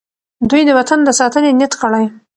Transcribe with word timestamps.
دوی 0.49 0.61
د 0.65 0.69
وطن 0.79 0.99
د 1.03 1.09
ساتنې 1.19 1.49
نیت 1.59 1.73
کړی. 1.81 2.05